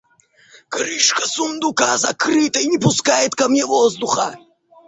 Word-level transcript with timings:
Крышка 0.77 1.25
сундука 1.33 1.91
закрыта 2.05 2.57
и 2.61 2.65
не 2.67 2.79
пускает 2.79 3.35
ко 3.35 3.47
мне 3.49 3.67
воздуха. 3.67 4.35